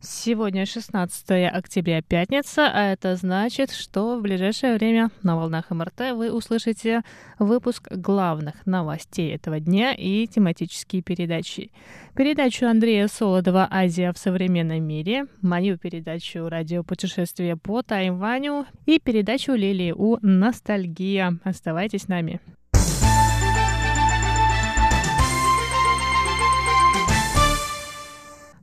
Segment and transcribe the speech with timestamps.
[0.00, 6.30] Сегодня 16 октября, пятница, а это значит, что в ближайшее время на волнах МРТ вы
[6.30, 7.02] услышите
[7.40, 11.72] выпуск главных новостей этого дня и тематические передачи.
[12.14, 19.90] Передачу Андрея Солодова «Азия в современном мире», мою передачу «Радиопутешествие по Тайваню» и передачу Лилии
[19.90, 21.40] У «Ностальгия».
[21.42, 22.40] Оставайтесь с нами.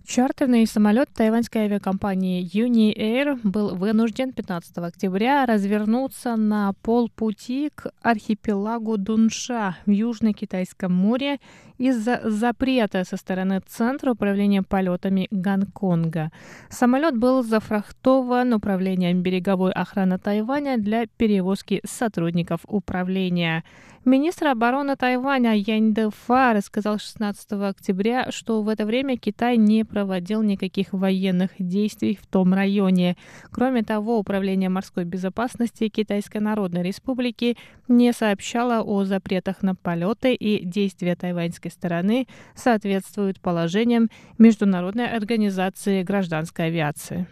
[0.06, 8.98] Чартерный самолет тайваньской авиакомпании Uni Air был вынужден 15 октября развернуться на полпути к архипелагу
[8.98, 11.40] Дунша в Южно-Китайском море
[11.80, 16.32] из-за запрета со стороны Центра управления полетами Гонконга.
[16.70, 23.64] Самолет был зафрахтован управлением береговой охраны Тайваня для перевозки сотрудников управления.
[24.06, 30.44] Министр обороны Тайваня Янь Дэфа рассказал 16 октября, что в это время Китай не проводил
[30.44, 33.16] никаких военных действий в том районе.
[33.50, 37.56] Кроме того, Управление морской безопасности Китайской Народной Республики
[37.88, 46.66] не сообщало о запретах на полеты и действия тайваньской стороны соответствуют положениям Международной организации гражданской
[46.66, 47.28] авиации.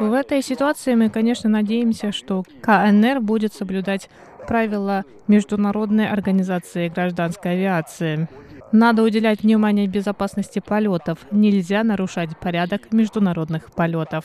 [0.00, 4.10] В этой ситуации мы, конечно, надеемся, что КНР будет соблюдать
[4.48, 8.28] правила Международной организации гражданской авиации.
[8.72, 11.18] Надо уделять внимание безопасности полетов.
[11.30, 14.24] Нельзя нарушать порядок международных полетов.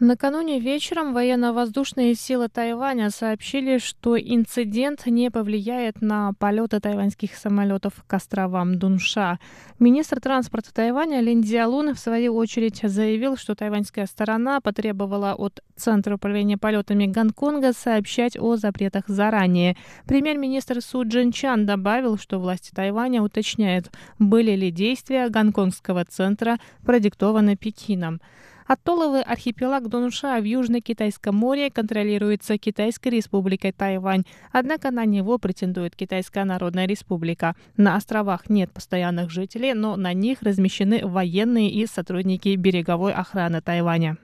[0.00, 8.14] Накануне вечером военно-воздушные силы Тайваня сообщили, что инцидент не повлияет на полеты тайваньских самолетов к
[8.14, 9.40] островам Дунша.
[9.80, 16.14] Министр транспорта Тайваня Лин Диалун в свою очередь заявил, что тайваньская сторона потребовала от Центра
[16.14, 19.76] управления полетами Гонконга сообщать о запретах заранее.
[20.06, 23.90] Премьер-министр Су Джин Чан добавил, что власти Тайваня уточняют,
[24.20, 28.20] были ли действия гонконгского центра продиктованы Пекином.
[28.68, 36.44] Атолловый архипелаг Донуша в Южно-Китайском море контролируется Китайской республикой Тайвань, однако на него претендует Китайская
[36.44, 37.56] Народная Республика.
[37.78, 44.18] На островах нет постоянных жителей, но на них размещены военные и сотрудники береговой охраны Тайваня.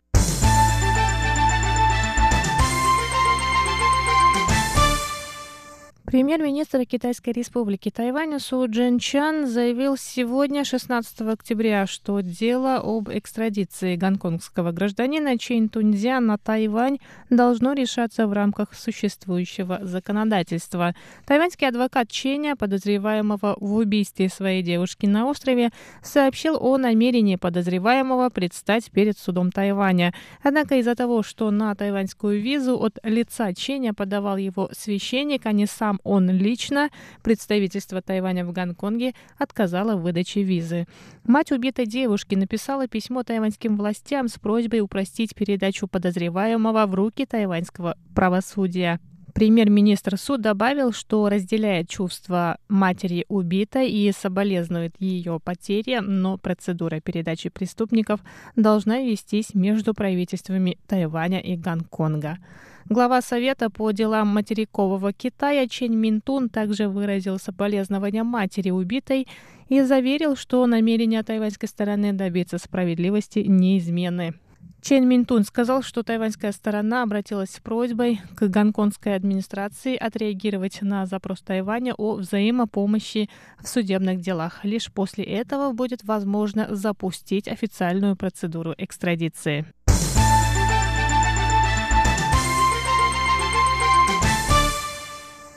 [6.15, 13.97] Премьер-министр Китайской республики Тайвань Су Джин Чан заявил сегодня, 16 октября, что дело об экстрадиции
[13.97, 16.99] гонконгского гражданина Чейн Тунзя на Тайвань
[17.31, 20.95] должно решаться в рамках существующего законодательства.
[21.27, 25.71] Тайваньский адвокат Ченя, подозреваемого в убийстве своей девушки на острове,
[26.01, 30.15] сообщил о намерении подозреваемого предстать перед судом Тайваня.
[30.45, 35.67] Однако из-за того, что на тайваньскую визу от лица Ченя подавал его священник, а не
[35.67, 36.91] сам он лично,
[37.23, 40.87] представительство Тайваня в Гонконге отказало в выдаче визы.
[41.25, 47.97] Мать убитой девушки написала письмо тайваньским властям с просьбой упростить передачу подозреваемого в руки тайваньского
[48.15, 49.01] правосудия.
[49.35, 57.49] Премьер-министр Су добавил, что разделяет чувства матери убитой и соболезнует ее потере, но процедура передачи
[57.49, 58.21] преступников
[58.55, 62.39] должна вестись между правительствами Тайваня и Гонконга.
[62.91, 69.27] Глава Совета по делам материкового Китая Чен Минтун также выразил соболезнования матери убитой
[69.69, 74.35] и заверил, что намерения тайваньской стороны добиться справедливости неизменны.
[74.83, 81.41] Чен Минтун сказал, что тайваньская сторона обратилась с просьбой к гонконгской администрации отреагировать на запрос
[81.41, 83.31] Тайваня о взаимопомощи
[83.63, 84.63] в судебных делах.
[84.63, 89.65] Лишь после этого будет возможно запустить официальную процедуру экстрадиции.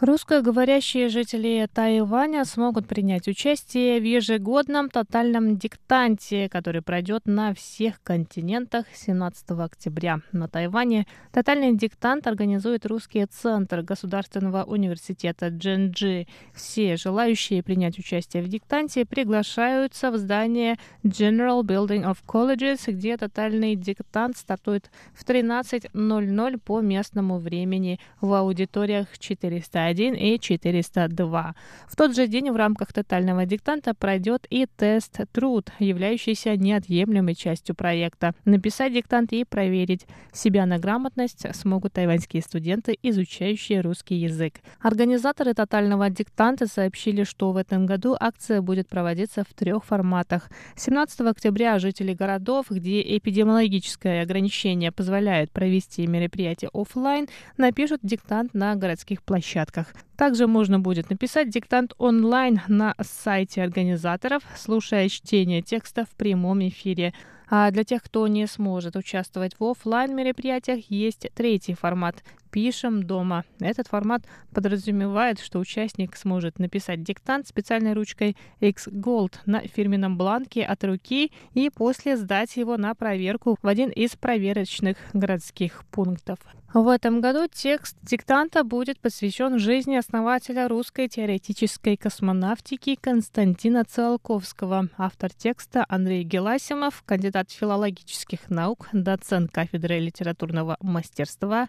[0.00, 8.86] Русскоговорящие жители Тайваня смогут принять участие в ежегодном тотальном диктанте, который пройдет на всех континентах
[8.94, 10.20] 17 октября.
[10.32, 16.26] На Тайване тотальный диктант организует Русский центр Государственного университета Дженджи.
[16.54, 23.76] Все желающие принять участие в диктанте приглашаются в здание General Building of Colleges, где тотальный
[23.76, 31.54] диктант стартует в 13.00 по местному времени в аудиториях 400 401 и 402.
[31.88, 37.74] В тот же день в рамках тотального диктанта пройдет и тест труд, являющийся неотъемлемой частью
[37.74, 38.34] проекта.
[38.44, 44.54] Написать диктант и проверить себя на грамотность смогут тайваньские студенты, изучающие русский язык.
[44.80, 50.50] Организаторы тотального диктанта сообщили, что в этом году акция будет проводиться в трех форматах.
[50.76, 59.22] 17 октября жители городов, где эпидемиологическое ограничение позволяет провести мероприятие офлайн, напишут диктант на городских
[59.22, 59.94] площадках площадках.
[60.16, 67.14] Также можно будет написать диктант онлайн на сайте организаторов, слушая чтение текста в прямом эфире.
[67.48, 73.44] А для тех, кто не сможет участвовать в офлайн мероприятиях, есть третий формат «Пишем дома».
[73.60, 80.82] Этот формат подразумевает, что участник сможет написать диктант специальной ручкой X-Gold на фирменном бланке от
[80.84, 86.38] руки и после сдать его на проверку в один из проверочных городских пунктов.
[86.72, 94.88] В этом году текст диктанта будет посвящен жизни основателя русской теоретической космонавтики Константина Циолковского.
[94.96, 101.68] Автор текста Андрей Геласимов, кандидат филологических наук, доцент кафедры литературного мастерства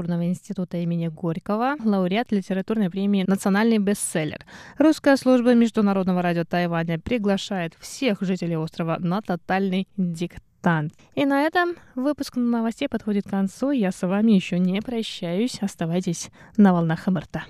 [0.00, 4.46] Литературного института имени Горького, лауреат литературной премии «Национальный бестселлер».
[4.78, 10.94] Русская служба Международного радио Тайваня приглашает всех жителей острова на тотальный диктант.
[11.14, 13.72] И на этом выпуск новостей подходит к концу.
[13.72, 15.58] Я с вами еще не прощаюсь.
[15.60, 17.40] Оставайтесь на волнах МРТ.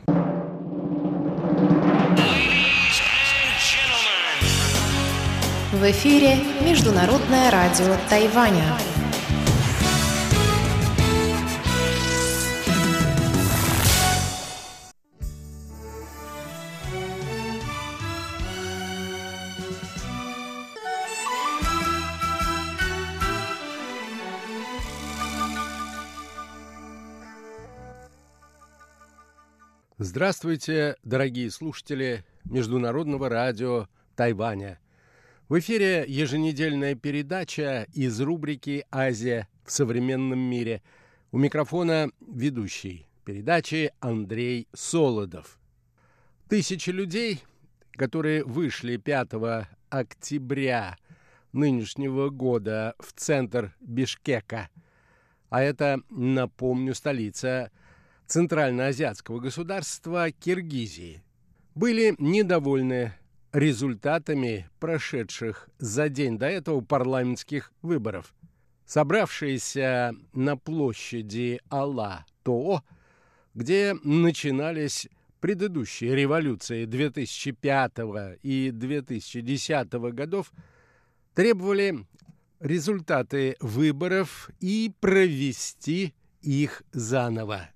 [5.73, 6.35] В эфире
[6.67, 9.00] Международное радио Тайваня.
[30.03, 33.87] Здравствуйте, дорогие слушатели Международного радио
[34.17, 34.81] Тайваня.
[35.51, 40.83] В эфире еженедельная передача из рубрики «Азия в современном мире».
[41.33, 45.59] У микрофона ведущий передачи Андрей Солодов.
[46.49, 47.43] Тысячи людей,
[47.93, 49.33] которые вышли 5
[49.91, 50.97] октября
[51.53, 54.71] нынешнего года в центр Бишкека,
[55.51, 57.71] а это, напомню, столица
[58.31, 61.23] центральноазиатского государства Киргизии,
[61.75, 63.13] были недовольны
[63.53, 68.33] результатами прошедших за день до этого парламентских выборов.
[68.87, 72.85] Собравшиеся на площади Алла-Тоо,
[73.55, 75.09] где начинались
[75.41, 77.93] предыдущие революции 2005
[78.43, 80.53] и 2010 годов,
[81.35, 82.07] требовали
[82.61, 87.71] результаты выборов и провести их заново.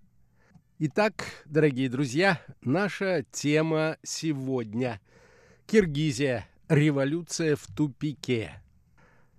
[0.80, 5.00] Итак, дорогие друзья, наша тема сегодня–
[5.68, 6.48] Киргизия.
[6.68, 8.60] Революция в тупике.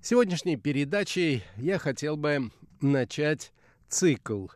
[0.01, 3.51] Сегодняшней передачей я хотел бы начать
[3.89, 4.47] цикл,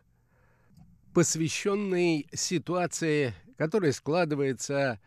[1.12, 4.98] посвященный ситуации, которая складывается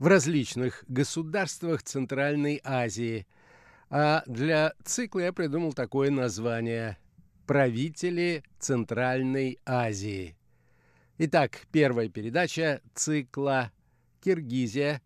[0.00, 3.24] в различных государствах Центральной Азии.
[3.88, 6.98] А для цикла я придумал такое название–
[7.46, 10.39] «Правители Центральной Азии».
[11.22, 13.72] Итак, первая передача цикла
[14.24, 15.02] «Киргизия.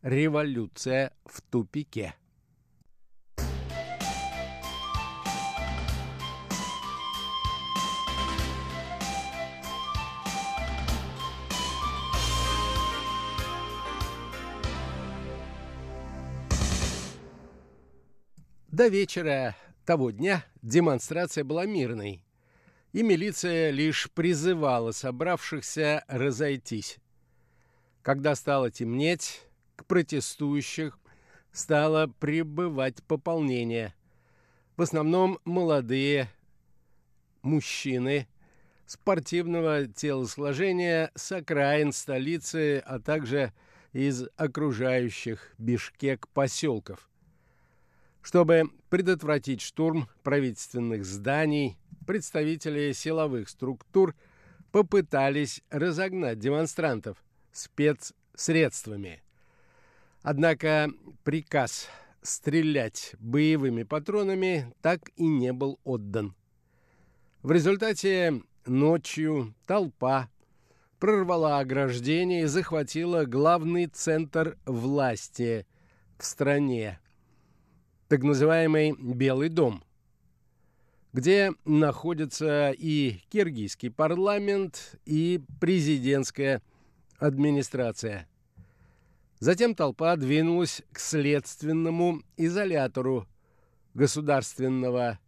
[0.00, 2.14] Революция в тупике».
[18.68, 22.25] До вечера того дня демонстрация была мирной,
[22.96, 26.96] и милиция лишь призывала собравшихся разойтись.
[28.00, 29.42] Когда стало темнеть,
[29.76, 30.98] к протестующих
[31.52, 33.94] стало прибывать пополнение.
[34.78, 36.30] В основном молодые
[37.42, 38.28] мужчины
[38.86, 43.52] спортивного телосложения с окраин столицы, а также
[43.92, 47.10] из окружающих Бишкек поселков.
[48.22, 51.76] Чтобы предотвратить штурм правительственных зданий,
[52.06, 54.14] представители силовых структур
[54.70, 57.22] попытались разогнать демонстрантов
[57.52, 59.22] спецсредствами.
[60.22, 60.90] Однако
[61.24, 61.88] приказ
[62.22, 66.34] стрелять боевыми патронами так и не был отдан.
[67.42, 70.28] В результате ночью толпа
[70.98, 75.66] прорвала ограждение и захватила главный центр власти
[76.18, 76.98] в стране,
[78.08, 79.84] так называемый Белый дом,
[81.16, 86.60] где находится и киргизский парламент, и президентская
[87.18, 88.28] администрация.
[89.38, 93.26] Затем толпа двинулась к следственному изолятору
[93.94, 95.18] Государственного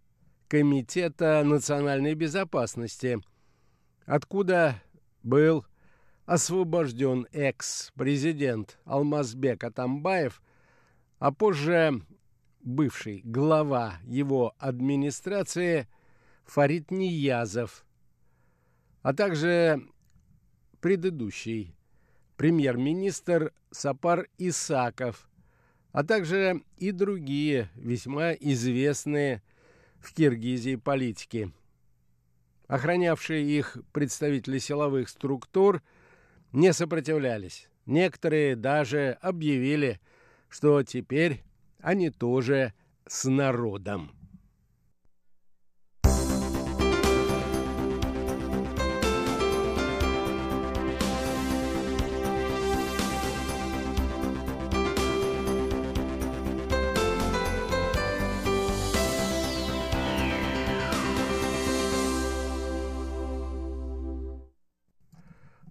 [0.46, 3.22] комитета национальной безопасности,
[4.04, 4.82] откуда
[5.22, 5.64] был
[6.26, 10.42] освобожден экс-президент Алмазбек Атамбаев,
[11.18, 12.02] а позже
[12.68, 15.88] бывший глава его администрации
[16.44, 17.84] Фарид Ниязов,
[19.00, 19.82] а также
[20.80, 21.74] предыдущий
[22.36, 25.30] премьер-министр Сапар Исаков,
[25.92, 29.42] а также и другие весьма известные
[29.98, 31.50] в Киргизии политики.
[32.66, 35.82] Охранявшие их представители силовых структур
[36.52, 37.70] не сопротивлялись.
[37.86, 40.00] Некоторые даже объявили,
[40.50, 41.42] что теперь
[41.80, 42.72] они тоже
[43.06, 44.12] с народом.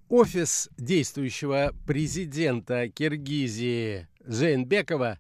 [0.10, 5.20] Офис действующего президента Киргизии Жейнбекова,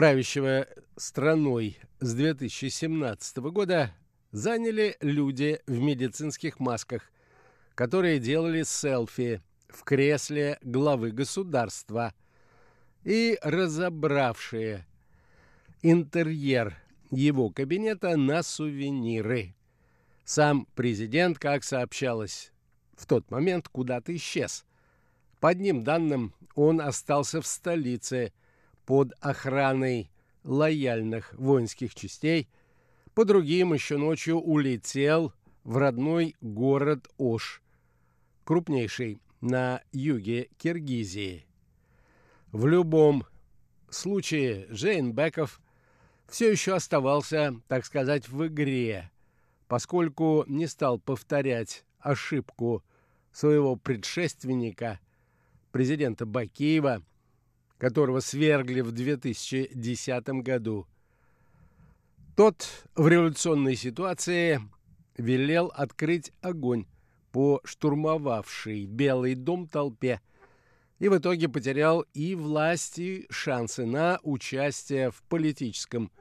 [0.00, 0.66] правящего
[0.96, 3.92] страной с 2017 года,
[4.32, 7.02] заняли люди в медицинских масках,
[7.74, 12.14] которые делали селфи в кресле главы государства
[13.04, 14.86] и разобравшие
[15.82, 16.78] интерьер
[17.10, 19.54] его кабинета на сувениры.
[20.24, 22.54] Сам президент, как сообщалось
[22.96, 24.64] в тот момент куда-то исчез.
[25.40, 28.32] По одним данным, он остался в столице
[28.86, 30.10] под охраной
[30.44, 32.48] лояльных воинских частей,
[33.14, 35.32] по другим еще ночью улетел
[35.64, 37.62] в родной город Ош,
[38.44, 41.46] крупнейший на юге Киргизии.
[42.52, 43.24] В любом
[43.90, 45.60] случае Жейн Беков
[46.28, 49.10] все еще оставался, так сказать, в игре,
[49.68, 52.84] поскольку не стал повторять ошибку
[53.32, 55.00] своего предшественника,
[55.72, 57.02] президента Бакиева,
[57.80, 60.86] которого свергли в 2010 году.
[62.36, 64.60] Тот в революционной ситуации
[65.16, 66.84] велел открыть огонь
[67.32, 70.20] по штурмовавшей Белый дом толпе
[70.98, 76.12] и в итоге потерял и власти шансы на участие в политическом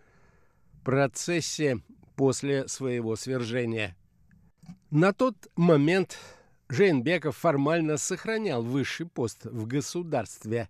[0.86, 1.82] процессе
[2.16, 3.98] после своего свержения.
[4.92, 6.18] На тот момент
[6.70, 10.70] Жейнбеков формально сохранял высший пост в государстве,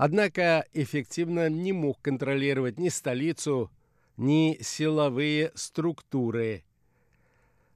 [0.00, 3.70] однако эффективно не мог контролировать ни столицу,
[4.16, 6.64] ни силовые структуры.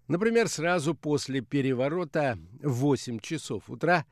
[0.09, 4.07] Например, сразу после переворота в 8 часов утра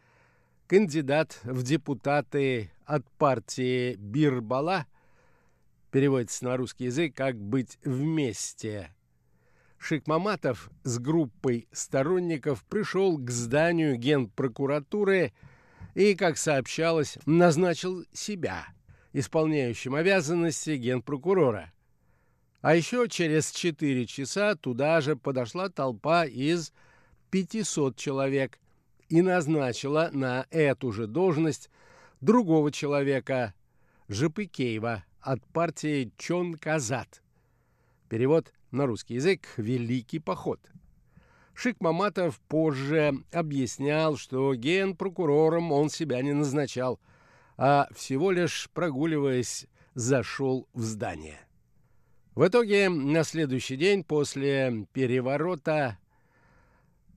[0.66, 4.84] кандидат в депутаты от партии Бирбала,
[5.90, 8.90] переводится на русский язык как «быть вместе»,
[9.78, 15.32] Шикмаматов с группой сторонников пришел к зданию генпрокуратуры
[15.94, 18.66] и, как сообщалось, назначил себя
[19.12, 21.72] исполняющим обязанности генпрокурора.
[22.60, 26.72] А еще через четыре часа туда же подошла толпа из
[27.30, 28.58] 500 человек
[29.08, 31.70] и назначила на эту же должность
[32.20, 33.52] другого человека,
[34.08, 37.22] Жипыкеева, от партии Чон Казат.
[38.08, 40.60] Перевод на русский язык «Великий поход».
[41.54, 46.98] Шик Маматов позже объяснял, что генпрокурором он себя не назначал,
[47.56, 51.40] а всего лишь, прогуливаясь, зашел в здание.
[52.34, 55.98] В итоге на следующий день после переворота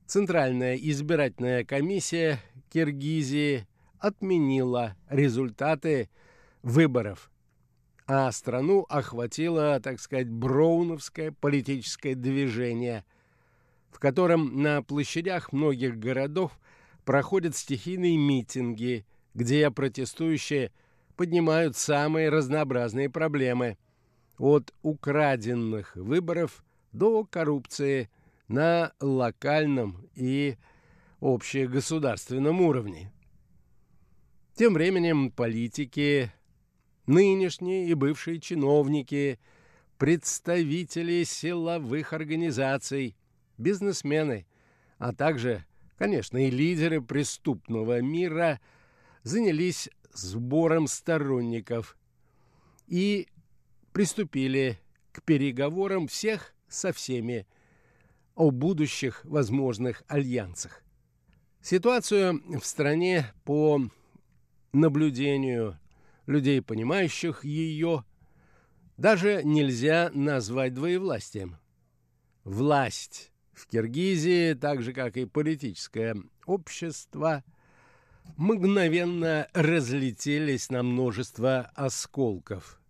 [0.06, 2.38] Центральная избирательная комиссия
[2.70, 3.66] Киргизии
[3.98, 6.10] отменила результаты
[6.62, 7.30] выборов,
[8.06, 13.04] а страну охватило, так сказать, броуновское политическое движение,
[13.96, 16.52] в котором на площадях многих городов
[17.06, 20.70] проходят стихийные митинги, где протестующие
[21.16, 23.78] поднимают самые разнообразные проблемы–
[24.38, 26.62] от украденных выборов
[26.92, 28.10] до коррупции
[28.48, 30.58] на локальном и
[31.22, 33.10] общегосударственном уровне.
[34.56, 36.30] Тем временем политики,
[37.06, 39.38] нынешние и бывшие чиновники,
[39.96, 43.15] представители силовых организаций,
[43.58, 44.46] бизнесмены,
[44.98, 45.64] а также,
[45.96, 48.60] конечно, и лидеры преступного мира
[49.22, 51.96] занялись сбором сторонников
[52.86, 53.28] и
[53.92, 54.78] приступили
[55.12, 57.46] к переговорам всех со всеми
[58.34, 60.82] о будущих возможных альянсах.
[61.62, 63.80] Ситуацию в стране по
[64.72, 65.78] наблюдению
[66.26, 68.04] людей, понимающих ее,
[68.96, 71.56] даже нельзя назвать двоевластием.
[72.44, 77.42] Власть в Киргизии, так же как и политическое общество,
[78.36, 82.80] мгновенно разлетелись на множество осколков–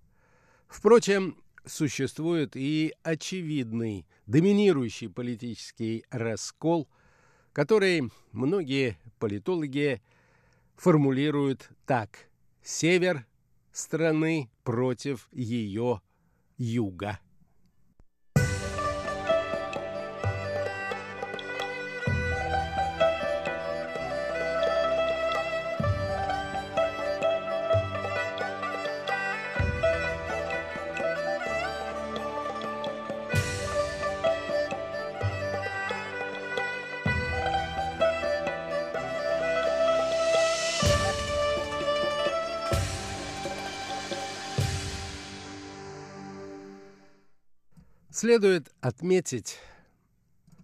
[0.69, 6.89] Впрочем, существует и очевидный, доминирующий политический раскол,
[7.53, 10.03] который многие политологи
[10.75, 12.29] формулируют так
[12.63, 13.27] «север
[13.73, 16.03] страны против ее
[16.59, 17.21] юга».
[48.27, 49.57] Следует отметить,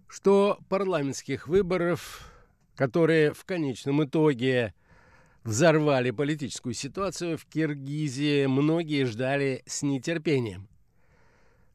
[0.09, 2.29] что парламентских выборов,
[2.75, 4.73] которые в конечном итоге
[5.45, 10.67] взорвали политическую ситуацию в Киргизии, многие ждали с нетерпением.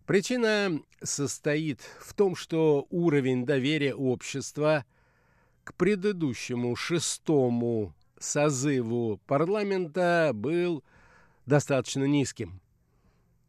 [0.04, 4.84] Причина состоит в том, что уровень доверия общества
[5.64, 10.84] к предыдущему шестому созыву парламента был
[11.46, 12.60] достаточно низким.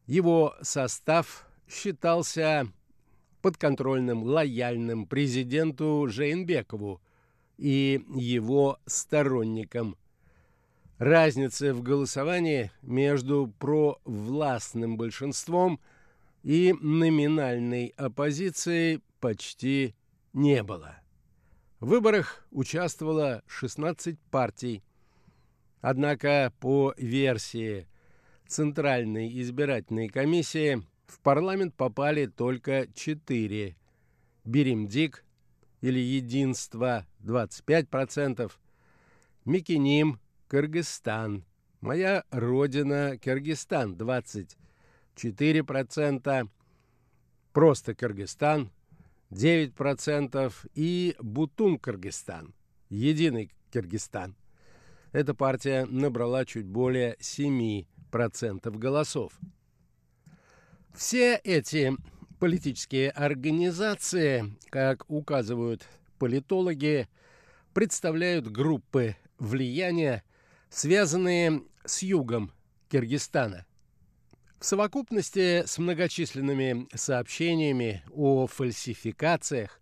[0.08, 2.68] Его состав– считался
[3.42, 7.02] подконтрольным, лояльным президенту Жейнбекову
[7.58, 9.96] и его сторонникам.
[10.98, 15.80] Разницы в голосовании между провластным большинством
[16.44, 19.96] и номинальной оппозицией почти
[20.34, 20.98] не было.
[21.80, 24.84] В выборах участвовало 16 партий.
[25.80, 27.88] Однако по версии
[28.48, 33.76] Центральной избирательной комиссии в парламент попали только четыре.
[34.45, 35.26] Беримдик
[35.82, 38.50] или Единство 25%,
[39.45, 41.43] Микиним, Кыргызстан,
[41.82, 46.50] моя родина Кыргызстан 24%,
[47.54, 48.72] просто Кыргызстан
[49.32, 52.54] 9% и Бутун Кыргызстан,
[52.89, 54.36] Единый Кыргызстан.
[55.12, 59.34] Эта партия набрала чуть более 7% голосов.
[60.93, 61.95] Все эти
[62.39, 67.08] политические организации, как указывают политологи,
[67.73, 70.23] представляют группы влияния,
[70.69, 72.52] связанные с югом
[72.89, 73.65] Киргизстана.
[74.60, 79.80] В совокупности с многочисленными сообщениями о фальсификациях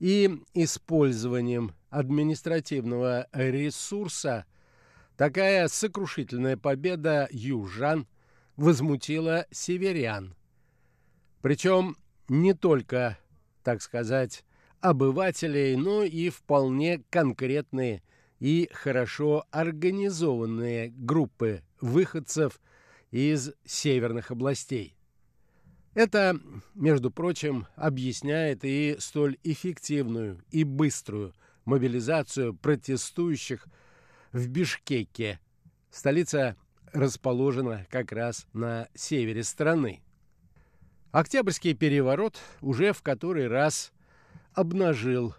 [0.00, 4.46] и использованием административного ресурса
[5.16, 8.08] такая сокрушительная победа южан–
[8.60, 10.36] возмутила северян.
[11.40, 11.96] Причем
[12.28, 13.18] не только,
[13.64, 14.44] так сказать,
[14.80, 18.02] обывателей, но и вполне конкретные
[18.38, 22.60] и хорошо организованные группы выходцев
[23.10, 24.94] из северных областей.
[25.94, 26.38] Это,
[26.74, 31.32] между прочим, объясняет и столь эффективную и быструю
[31.64, 33.66] мобилизацию протестующих
[34.32, 35.40] в Бишкеке,
[35.90, 36.56] столица
[36.92, 40.00] расположена как раз на севере страны.
[41.12, 43.92] Октябрьский переворот уже в который раз
[44.54, 45.34] обнажил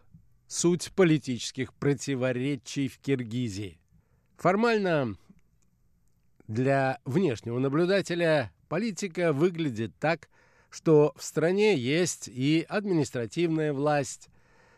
[0.47, 3.79] суть политических противоречий в Киргизии.
[4.37, 5.15] Формально
[6.47, 10.29] для внешнего наблюдателя политика выглядит так,
[10.69, 14.29] что в стране есть и административная власть,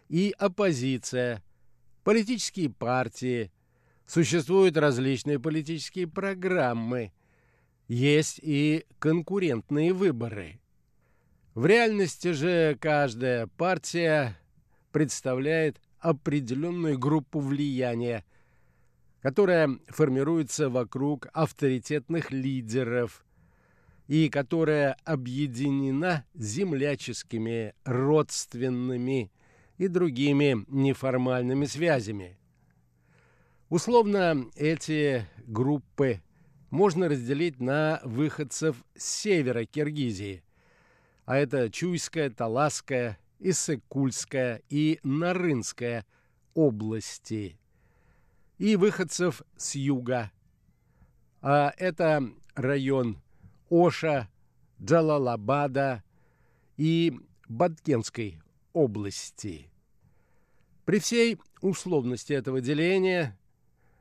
[0.10, 1.42] и оппозиция,
[2.04, 3.52] политические партии,
[4.06, 7.12] существуют различные политические программы,
[7.88, 10.60] есть и конкурентные выборы.
[11.54, 14.38] В реальности же каждая партия
[14.92, 18.26] представляет определенную группу влияния,
[19.22, 23.26] которая формируется вокруг авторитетных лидеров
[24.08, 29.32] и которая объединена земляческими, родственными
[29.78, 32.38] и другими неформальными связями.
[33.74, 36.22] Условно эти группы
[36.70, 40.44] можно разделить на выходцев с севера Киргизии,
[41.26, 46.06] а это Чуйская, Таласская, Иссык-Кульская и Нарынская
[46.54, 47.58] области,
[48.60, 50.32] и выходцев с юга,
[51.42, 53.24] а это район
[53.72, 54.30] Оша,
[54.80, 56.04] Джалалабада
[56.78, 57.12] и
[57.50, 58.40] Бадкенской
[58.72, 59.72] области.
[60.86, 63.36] При всей условности этого деления,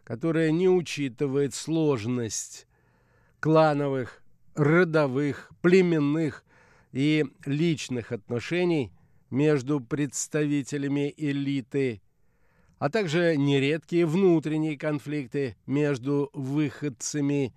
[0.04, 2.66] которое не учитывает сложность
[3.40, 4.22] клановых,
[4.54, 6.44] родовых, племенных
[6.92, 8.92] и личных отношений
[9.30, 12.02] между представителями элиты,
[12.78, 17.54] а также нередкие внутренние конфликты между выходцами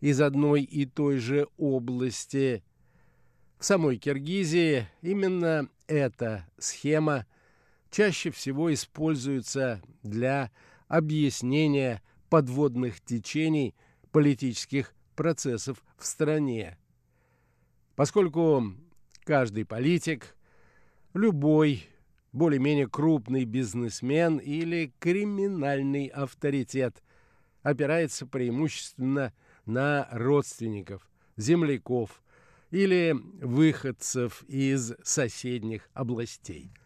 [0.00, 2.62] из одной и той же области.
[3.58, 7.26] В самой Киргизии именно эта схема
[7.90, 10.50] чаще всего используется для
[10.88, 13.74] объяснения подводных течений
[14.12, 16.78] политических процессов в стране.
[17.94, 18.62] Поскольку
[19.24, 20.36] каждый политик,
[21.14, 21.86] любой
[22.32, 27.02] более-менее крупный бизнесмен или криминальный авторитет
[27.62, 29.32] опирается преимущественно
[29.64, 32.22] на родственников, земляков
[32.70, 36.72] или выходцев из соседних областей–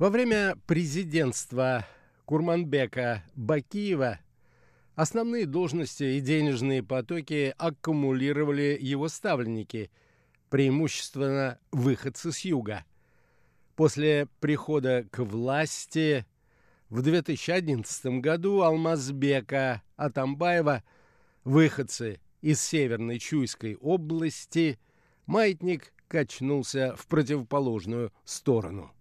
[0.00, 1.86] Во время президентства
[2.24, 4.18] Курманбека Бакиева
[4.94, 9.90] основные должности и денежные потоки аккумулировали его ставленники,
[10.48, 12.86] преимущественно выходцы с юга.
[13.76, 16.24] После прихода к власти
[16.88, 20.82] в 2011 году Алмазбека Атамбаева,
[21.44, 24.78] выходцы из Северной Чуйской области,
[25.26, 28.94] маятник качнулся в противоположную сторону.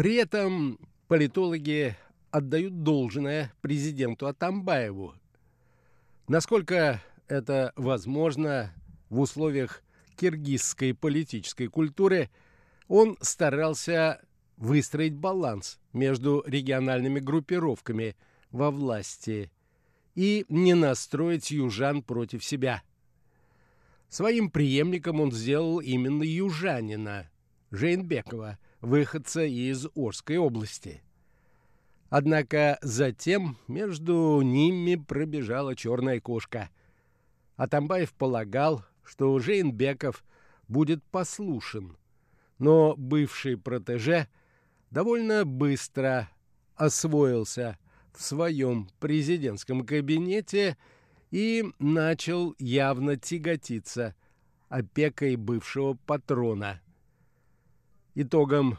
[0.00, 1.94] При этом политологи
[2.30, 5.12] отдают должное президенту Атамбаеву.
[6.26, 8.72] Насколько это возможно
[9.10, 9.82] в условиях
[10.16, 12.30] киргизской политической культуры,
[12.88, 14.22] он старался
[14.56, 18.16] выстроить баланс между региональными группировками
[18.50, 19.52] во власти
[20.14, 22.82] и не настроить южан против себя.
[24.08, 27.30] Своим преемником он сделал именно южанина,
[27.70, 31.02] Жейнбекова– выходца из Орской области.
[32.08, 36.70] Однако затем между ними пробежала черная кошка.
[37.56, 40.24] Атамбаев полагал, что Жейнбеков
[40.66, 41.96] будет послушен,
[42.58, 44.28] но бывший протеже
[44.90, 46.28] довольно быстро
[46.74, 47.78] освоился
[48.12, 50.76] в своем президентском кабинете
[51.30, 54.16] и начал явно тяготиться
[54.68, 56.80] опекой бывшего патрона–
[58.14, 58.78] Итогом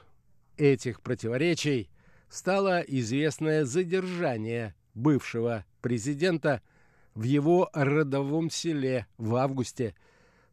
[0.58, 1.90] этих противоречий
[2.30, 6.62] стало известное задержание бывшего президента
[7.16, 9.96] в его родовом селе в августе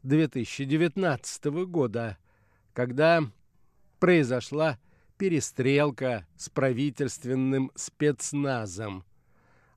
[0.02, 2.18] 2019 года,
[2.72, 3.22] когда
[3.98, 4.78] произошла
[5.16, 9.04] перестрелка с правительственным спецназом,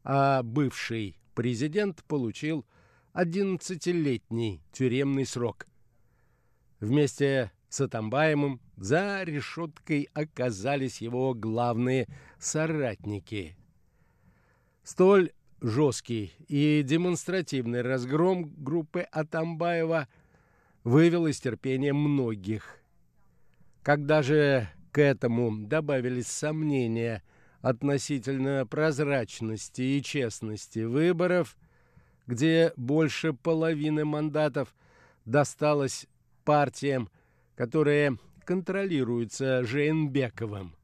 [0.04, 2.66] а бывший президент получил
[3.14, 5.68] 11-летний тюремный срок.
[6.80, 13.56] Вместе с Атамбаемым за решеткой оказались его главные соратники.
[14.84, 15.32] Столь
[15.62, 20.10] жесткий и демонстративный разгром группы Атамбаева
[20.84, 22.78] вывел из терпения многих.
[23.84, 27.24] Когда же к этому добавились сомнения
[27.62, 31.56] относительно прозрачности и честности выборов,
[32.28, 34.76] где больше половины мандатов
[35.24, 36.06] досталось
[36.44, 37.10] партиям,
[37.62, 40.76] которые контролируются Жейнбековым.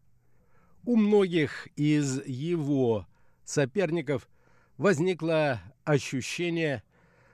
[0.85, 3.07] У многих из его
[3.45, 4.29] соперников
[4.77, 6.83] возникло ощущение,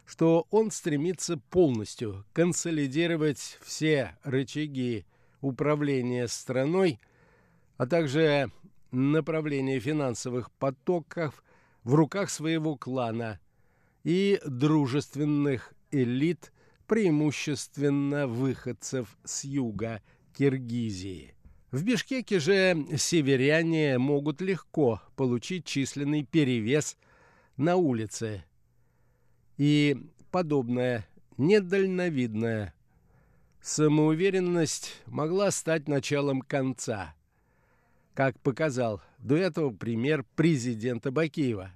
[0.05, 5.05] что он стремится полностью консолидировать все рычаги
[5.41, 7.01] управления страной,
[7.75, 8.49] а также
[8.91, 11.43] направление финансовых потоков
[11.83, 13.41] в руках своего клана
[14.05, 16.53] и дружественных элит,
[16.87, 20.01] преимущественно выходцев с юга
[20.33, 21.35] Киргизии.
[21.71, 26.97] В Бишкеке же северяне могут легко получить численный перевес
[27.57, 28.43] на улице.
[29.57, 29.97] И
[30.29, 32.73] подобная недальновидная
[33.61, 37.15] самоуверенность могла стать началом конца,
[38.13, 41.71] как показал до этого пример президента Бакиева.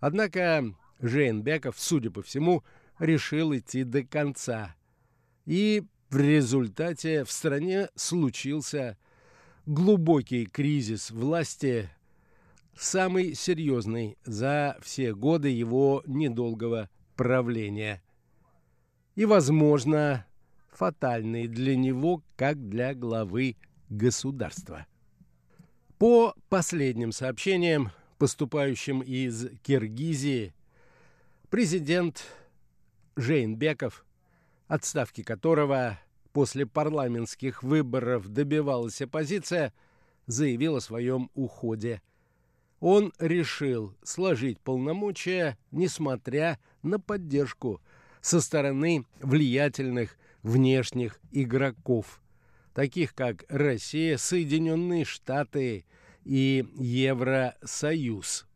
[0.00, 2.62] Однако Жейнбеков, судя по всему,
[2.98, 4.74] решил идти до конца.
[5.46, 8.96] И в результате в стране случился
[9.66, 11.90] глубокий кризис власти,
[12.76, 18.02] самый серьезный за все годы его недолгого правления.
[19.14, 20.26] И, возможно,
[20.72, 23.56] фатальный для него, как для главы
[23.88, 24.86] государства.
[25.98, 30.52] По последним сообщениям, поступающим из Киргизии,
[31.48, 32.24] президент
[33.16, 34.04] Жейнбеков,
[34.66, 35.98] отставки которого
[36.32, 39.72] после парламентских выборов добивалась оппозиция,
[40.26, 42.02] заявил о своем уходе.
[42.80, 47.80] Он решил сложить полномочия, несмотря на поддержку
[48.20, 52.20] со стороны влиятельных внешних игроков,
[52.74, 55.86] таких как Россия, Соединенные Штаты
[56.24, 58.46] и Евросоюз.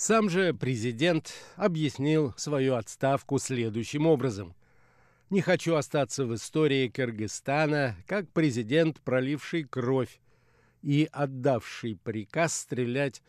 [0.00, 4.54] Сам же президент объяснил свою отставку следующим образом.
[5.28, 10.20] «Не хочу остаться в истории Кыргызстана как президент, проливший кровь
[10.82, 13.24] и отдавший приказ стрелять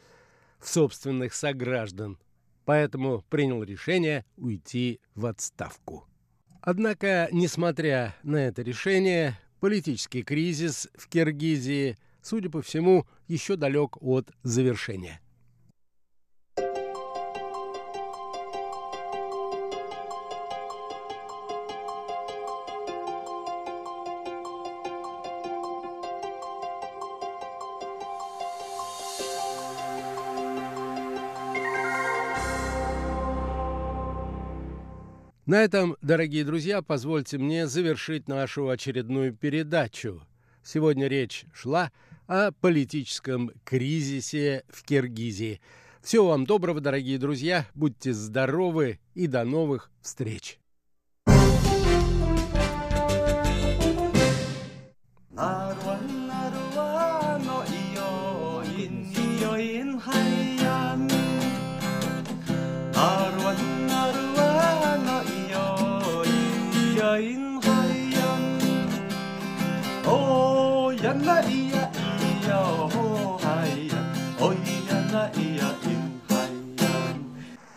[0.59, 2.19] в собственных сограждан,
[2.65, 6.07] поэтому принял решение уйти в отставку».
[6.61, 14.29] Однако, несмотря на это решение, политический кризис в Киргизии, судя по всему, еще далек от
[14.43, 15.19] завершения.
[35.49, 40.21] На этом, дорогие друзья, позвольте мне завершить нашу очередную передачу.
[40.63, 41.91] Сегодня речь шла
[42.27, 45.59] о политическом кризисе в Киргизии.
[46.03, 50.58] Всего вам доброго, дорогие друзья, будьте здоровы и до новых встреч!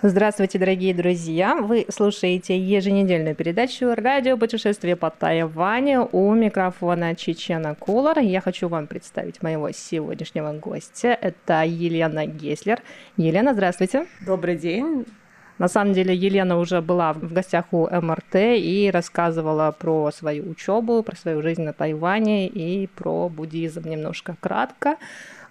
[0.05, 1.55] Здравствуйте, дорогие друзья!
[1.55, 8.19] Вы слушаете еженедельную передачу «Радио путешествие по Тайваню» у микрофона Чечена Кулар.
[8.19, 11.17] Я хочу вам представить моего сегодняшнего гостя.
[11.21, 12.81] Это Елена Геслер.
[13.17, 14.09] Елена, здравствуйте!
[14.27, 15.07] Добрый день!
[15.59, 21.05] На самом деле Елена уже была в гостях у МРТ и рассказывала про свою учебу,
[21.05, 24.97] про свою жизнь на Тайване и про буддизм немножко кратко.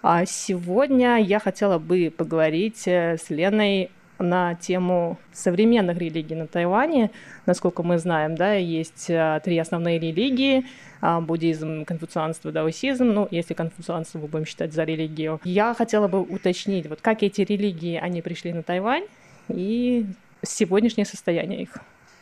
[0.02, 7.10] А сегодня я хотела бы поговорить э, с Леной на тему современных религий на Тайване.
[7.46, 10.64] Насколько мы знаем, да, есть а, три основные религии
[11.00, 15.40] а, буддизм, конфуцианство, даосизм, ну, если конфуцианство мы будем считать за религию.
[15.44, 19.04] Я хотела бы уточнить, вот как эти религии, они пришли на Тайвань
[19.48, 20.06] и
[20.42, 21.78] сегодняшнее состояние их.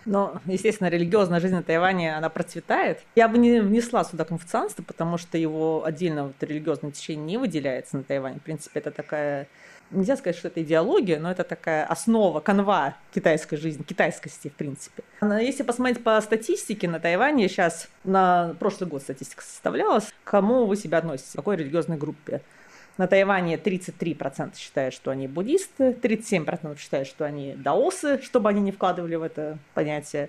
[0.07, 3.01] Но, естественно, религиозная жизнь на Тайване, она процветает.
[3.17, 7.99] Я бы не внесла сюда конфуцианство, потому что его отдельно вот религиозное течение не выделяется
[7.99, 8.39] на Тайване.
[8.39, 9.47] В принципе, это такая
[9.91, 15.03] нельзя сказать, что это идеология, но это такая основа, канва китайской жизни, китайскости, в принципе.
[15.23, 20.77] Если посмотреть по статистике на Тайване, сейчас на прошлый год статистика составлялась, к кому вы
[20.77, 22.41] себя относите, к какой религиозной группе.
[22.99, 28.73] На Тайване 33% считают, что они буддисты, 37% считают, что они даосы, чтобы они не
[28.73, 30.29] вкладывали в это понятие.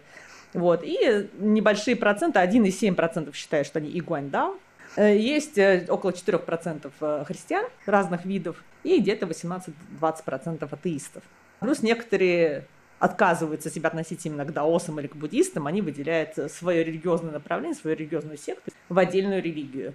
[0.53, 0.81] Вот.
[0.83, 4.55] И небольшие проценты, 1,7% считают, что они игуаньдао,
[4.97, 11.23] есть э, около 4% э, христиан разных видов и где-то 18-20% атеистов.
[11.59, 12.65] Плюс некоторые
[12.99, 17.95] отказываются себя относить именно к даосам или к буддистам, они выделяют свое религиозное направление, свою
[17.95, 19.93] религиозную секту в отдельную религию.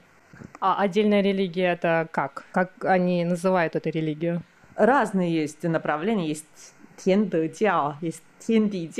[0.60, 2.44] А отдельная религия это как?
[2.52, 4.42] Как они называют эту религию?
[4.76, 7.52] разные есть направления, есть тенды
[8.00, 8.90] есть тенди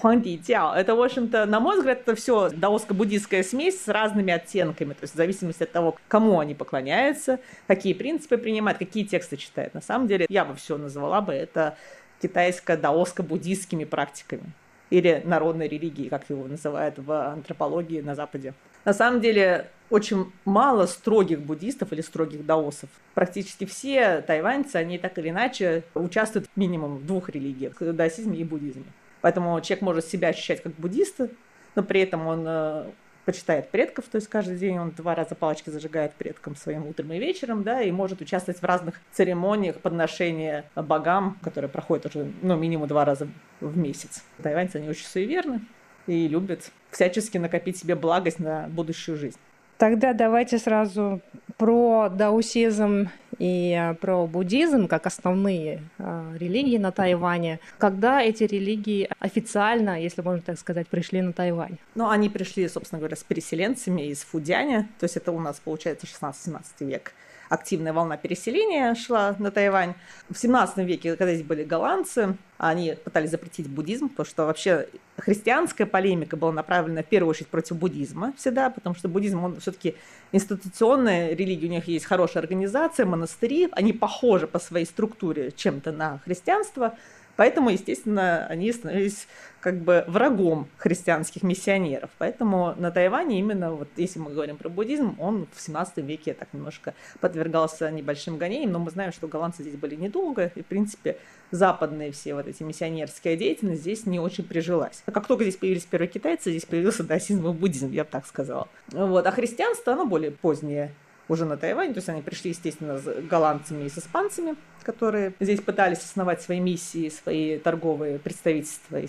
[0.00, 5.02] хуанди Это, в общем-то, на мой взгляд, это все даоско-буддийская смесь с разными оттенками, то
[5.02, 9.74] есть в зависимости от того, кому они поклоняются, какие принципы принимают, какие тексты читают.
[9.74, 11.76] На самом деле, я бы все назвала бы это
[12.20, 14.52] китайско-даоско-буддийскими практиками
[14.90, 18.54] или народной религии, как его называют в антропологии на Западе.
[18.84, 22.88] На самом деле очень мало строгих буддистов или строгих даосов.
[23.14, 28.84] Практически все тайваньцы, они так или иначе участвуют минимум в двух религиях– даосизме и буддизме.
[29.20, 31.28] Поэтому человек может себя ощущать как буддиста,
[31.74, 32.86] но при этом он э,
[33.24, 37.18] почитает предков, то есть каждый день он два раза палочки зажигает предкам своим утром и
[37.18, 42.86] вечером, да, и может участвовать в разных церемониях подношения богам, которые проходят уже, ну, минимум
[42.86, 43.28] два раза
[43.60, 44.22] в месяц.
[44.42, 45.60] Тайваньцы, они очень суеверны
[46.06, 49.38] и любят всячески накопить себе благость на будущую жизнь.
[49.78, 51.20] Тогда давайте сразу
[51.56, 57.58] про даосизм и э, про буддизм как основные э, религии на Тайване.
[57.78, 61.78] Когда эти религии официально, если можно так сказать, пришли на Тайвань?
[61.96, 66.06] Ну, они пришли, собственно говоря, с переселенцами из Фудяня, то есть это у нас получается
[66.06, 67.12] 16-17 век
[67.54, 69.94] активная волна переселения шла на Тайвань.
[70.28, 75.86] В 17 веке, когда здесь были голландцы, они пытались запретить буддизм, потому что вообще христианская
[75.86, 79.94] полемика была направлена в первую очередь против буддизма всегда, потому что буддизм, он все-таки
[80.32, 86.18] институционная религия, у них есть хорошая организация, монастыри, они похожи по своей структуре чем-то на
[86.24, 86.94] христианство,
[87.36, 89.26] Поэтому, естественно, они становились
[89.60, 92.10] как бы врагом христианских миссионеров.
[92.18, 96.52] Поэтому на Тайване именно, вот если мы говорим про буддизм, он в 17 веке так
[96.52, 101.16] немножко подвергался небольшим гонениям, но мы знаем, что голландцы здесь были недолго, и, в принципе,
[101.50, 105.02] западные все вот эти миссионерская деятельность здесь не очень прижилась.
[105.06, 108.68] Как только здесь появились первые китайцы, здесь появился даосизм и буддизм, я бы так сказала.
[108.88, 109.26] Вот.
[109.26, 110.92] А христианство, оно более позднее
[111.28, 115.60] уже на Тайвань, то есть они пришли, естественно, с голландцами и с испанцами, которые здесь
[115.60, 119.00] пытались основать свои миссии, свои торговые представительства.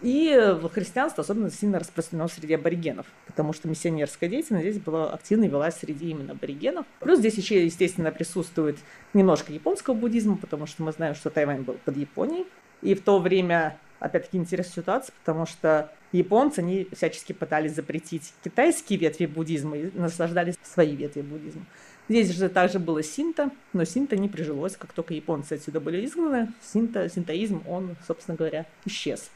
[0.00, 5.74] И христианство особенно сильно распространено среди аборигенов, потому что миссионерская деятельность здесь была активно велась
[5.76, 6.86] среди именно аборигенов.
[7.00, 8.78] Плюс здесь еще, естественно, присутствует
[9.12, 12.46] немножко японского буддизма, потому что мы знаем, что Тайвань был под Японией.
[12.82, 18.98] И в то время опять-таки интересная ситуация, потому что японцы, они всячески пытались запретить китайские
[18.98, 21.64] ветви буддизма и наслаждались свои ветви буддизма.
[22.08, 26.52] Здесь же также было синта, но синта не прижилось, как только японцы отсюда были изгнаны,
[26.62, 29.30] синта, синтоизм, он, собственно говоря, исчез.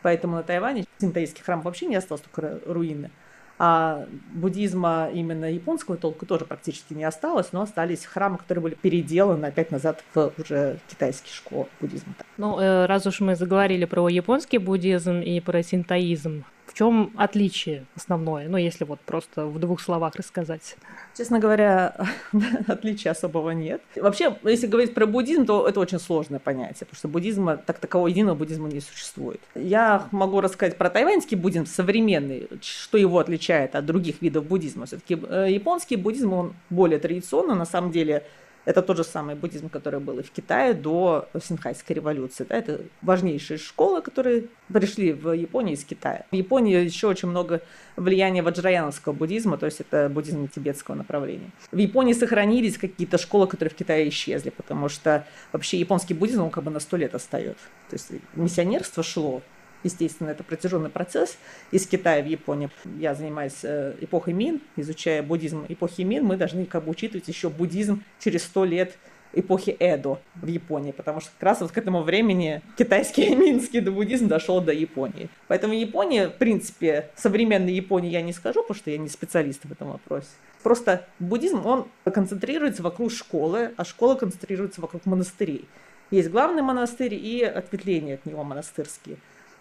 [0.00, 3.10] Поэтому на Тайване синтоистский храм вообще не остался, только руины.
[3.58, 9.46] А буддизма именно японского толка тоже практически не осталось, но остались храмы, которые были переделаны
[9.46, 12.14] опять назад в уже китайские школы буддизма.
[12.36, 17.86] Ну, э, раз уж мы заговорили про японский буддизм и про синтоизм, в чем отличие
[17.94, 18.48] основное?
[18.48, 20.76] Ну, если вот просто в двух словах рассказать.
[21.16, 21.94] Честно говоря,
[22.66, 23.80] отличия особого нет.
[23.94, 28.08] Вообще, если говорить про буддизм, то это очень сложное понятие, потому что буддизма, так такового
[28.08, 29.40] единого буддизма не существует.
[29.54, 34.86] Я могу рассказать про тайваньский буддизм современный, что его отличает от других видов буддизма.
[34.86, 38.24] Все-таки э, японский буддизм, он более традиционный, на самом деле
[38.66, 42.44] это тот же самый буддизм, который был и в Китае до Синхайской революции.
[42.48, 46.26] Да, это важнейшие школы, которые пришли в Японию из Китая.
[46.30, 47.62] В Японии еще очень много
[47.94, 51.50] влияния ваджраяновского буддизма, то есть это буддизм тибетского направления.
[51.70, 56.50] В Японии сохранились какие-то школы, которые в Китае исчезли, потому что вообще японский буддизм, он
[56.50, 57.64] как бы на сто лет остается.
[57.88, 59.42] То есть миссионерство шло
[59.82, 61.36] Естественно, это протяженный процесс
[61.70, 62.70] из Китая в Японию.
[62.98, 66.24] Я занимаюсь э, эпохой Мин, изучая буддизм эпохи Мин.
[66.24, 68.96] Мы должны как бы учитывать еще буддизм через сто лет
[69.32, 74.28] эпохи Эдо в Японии, потому что как раз вот к этому времени китайский минский буддизм
[74.28, 75.28] дошел до Японии.
[75.46, 79.70] Поэтому Япония, в принципе, современной Японии я не скажу, потому что я не специалист в
[79.70, 80.28] этом вопросе.
[80.62, 85.68] Просто буддизм, он концентрируется вокруг школы, а школа концентрируется вокруг монастырей.
[86.10, 89.16] Есть главный монастырь и ответвления от него монастырские.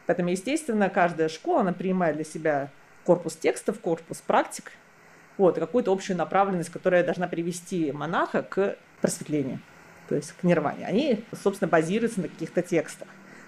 [0.06, 2.70] Поэтому, естественно, каждая школа, она принимает для себя
[3.04, 4.72] корпус текстов, корпус практик,
[5.38, 9.60] вот, какую-то общую направленность, которая должна привести монаха к просветлению,
[10.08, 10.86] то есть к нирване.
[10.86, 13.08] Они, собственно, базируются на каких-то текстах.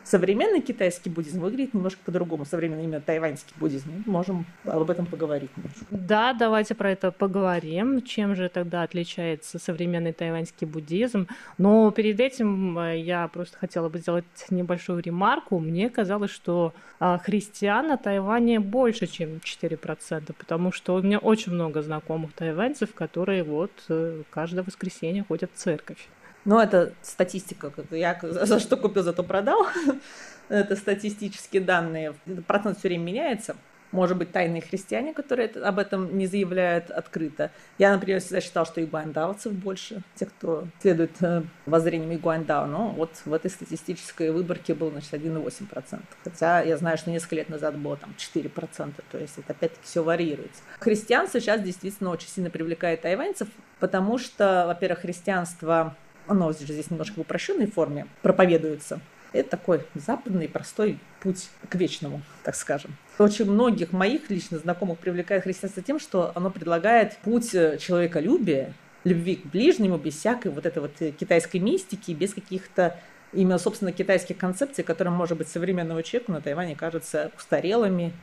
[0.09, 2.45] Современный китайский буддизм выглядит немножко по-другому.
[2.45, 4.03] Современный именно тайваньский буддизм.
[4.05, 5.49] Можем об этом поговорить.
[5.91, 8.01] Да, давайте про это поговорим.
[8.01, 11.27] Чем же тогда отличается современный тайваньский буддизм?
[11.57, 15.59] Но перед этим э, я просто хотела бы сделать небольшую ремарку.
[15.59, 21.51] Мне казалось, что а, христиан на Тайване больше, чем 4%, потому что у меня очень
[21.51, 26.07] много знакомых тайваньцев, которые вот э, каждое воскресенье ходят в церковь.
[26.47, 27.73] Ну, это статистика.
[27.91, 29.67] Я за что купил, зато продал.
[30.49, 32.15] это статистические данные.
[32.47, 33.57] Процент все время меняется.
[33.91, 37.51] может быть, тайные христиане, которые об этом не заявляют открыто.
[37.77, 43.11] Я, например, всегда считал, что игуандаовцев больше, те, кто следует э, воззрениям игуандао, но вот
[43.25, 45.99] в этой статистической выборке было, значит, 1,8%.
[46.23, 50.01] Хотя я знаю, что несколько лет назад было там 4%, то есть это опять-таки все
[50.01, 50.61] варьируется.
[50.79, 55.95] Христиан сейчас действительно очень сильно привлекает тайваньцев, потому что, во-первых, христианство
[56.27, 58.99] оно здесь немножко в упрощенной форме проповедуется,
[59.33, 62.95] это такой западный простой путь к вечному, так скажем.
[63.19, 68.73] Очень многих моих лично знакомых привлекает христианство тем, что оно предлагает путь э, человеколюбия,
[69.03, 72.97] любви к ближнему, без всякой вот этой вот э, китайской мистики, без каких-то
[73.33, 78.13] именно, собственно, китайских концепций, которые, может быть, современному человеку на Тайване кажутся устарелыми,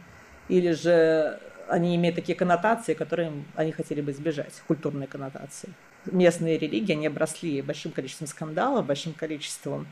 [0.48, 1.38] или же
[1.68, 5.70] они имеют такие коннотации, которые они хотели бы избежать, культурные коннотации.
[6.06, 9.86] Местные религии, они обросли большим количеством скандалов, большим количеством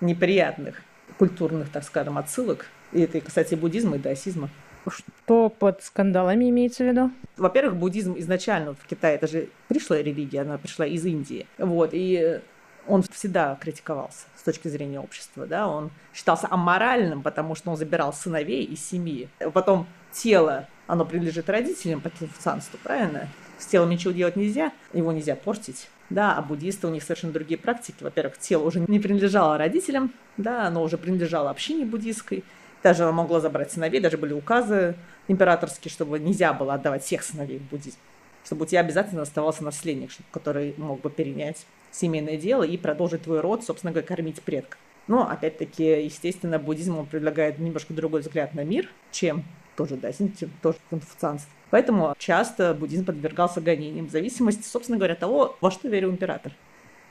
[0.00, 0.82] неприятных
[1.18, 2.66] культурных, так скажем, отсылок.
[2.92, 4.50] И это, кстати, буддизма и даосизма.
[4.88, 7.10] Что под скандалами имеется в виду?
[7.36, 11.46] Во-первых, буддизм изначально в Китае, это же пришлая религия, она пришла из Индии.
[11.58, 12.40] Вот, и
[12.86, 18.12] он всегда критиковался с точки зрения общества, да, он считался аморальным, потому что он забирал
[18.12, 19.28] сыновей из семьи.
[19.52, 23.28] Потом тело, оно принадлежит родителям по конфуцианству, правильно?
[23.60, 25.88] С телом ничего делать нельзя, его нельзя портить.
[26.08, 28.02] Да, а буддисты, у них совершенно другие практики.
[28.02, 32.42] Во-первых, тело уже не принадлежало родителям, да, оно уже принадлежало общине буддийской.
[32.82, 34.94] Даже оно могло забрать сыновей, даже были указы
[35.28, 37.98] императорские, чтобы нельзя было отдавать всех сыновей в буддизм.
[38.46, 43.40] Чтобы у тебя обязательно оставался наследник, который мог бы перенять семейное дело и продолжить твой
[43.40, 44.78] род, собственно говоря, кормить предков.
[45.06, 49.44] Но, опять-таки, естественно, буддизм он предлагает немножко другой взгляд на мир, чем
[49.76, 51.50] тоже даосизм, чем тоже конфуцианство.
[51.70, 56.52] Поэтому часто буддизм подвергался гонениям в зависимости, собственно говоря, от того, во что верил император.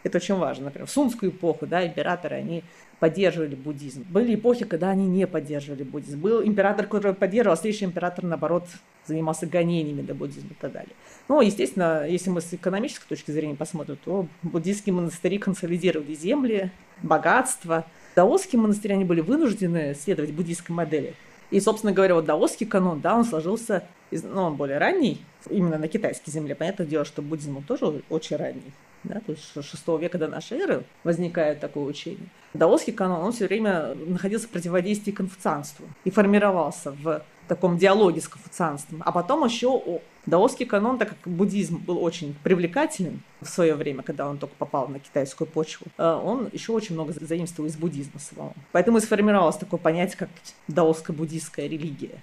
[0.04, 0.66] Это очень важно.
[0.66, 2.64] Например, в сунскую эпоху да, императоры, они
[3.00, 4.06] поддерживали буддизм.
[4.10, 6.20] Были эпохи, когда они не поддерживали буддизм.
[6.20, 8.66] Был император, который поддерживал, а следующий император, наоборот,
[9.06, 10.92] занимался гонениями до буддизма и так далее.
[11.28, 16.72] Ну, естественно, если мы с экономической точки зрения посмотрим, то буддийские монастыри консолидировали земли,
[17.02, 17.86] богатство.
[18.16, 21.14] Даосские монастыри, они были вынуждены следовать буддийской модели.
[21.52, 25.78] И, собственно говоря, вот даосский канон, да, он сложился, из, ну, он более ранний, именно
[25.78, 26.54] на китайской земле.
[26.54, 28.72] Понятное дело, что буддизм тоже очень ранний.
[29.04, 32.30] Да, то есть с 6 века до нашей эры возникает такое учение.
[32.54, 38.28] Даосский канон, он все время находился в противодействии конфуцианству и формировался в таком диалоге с
[38.28, 39.04] конфуцианством.
[39.06, 44.30] А потом еще даосский канон, так как буддизм был очень привлекателен в свое время, когда
[44.30, 48.54] он только попал на китайскую почву, э, он еще очень много заимствовал из буддизма самого.
[48.72, 50.30] Поэтому и сформировалось такое понятие, как
[50.68, 52.22] даоско-буддийская религия.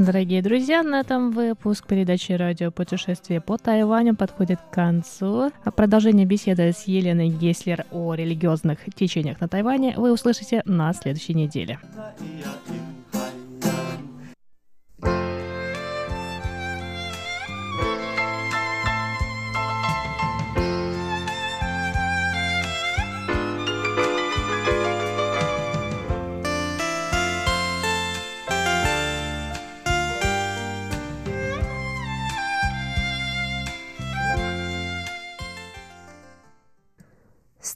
[0.00, 5.52] Дорогие друзья, на этом выпуск передачи «Радио путешествие по Тайваню» подходит к концу.
[5.76, 11.78] Продолжение беседы с Еленой Геслер о религиозных течениях на Тайване вы услышите на следующей неделе.